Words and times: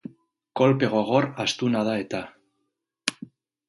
Kolpe 0.61 0.89
gogor, 0.95 1.29
astuna 1.45 1.87
da 1.91 1.97
eta. 2.07 2.25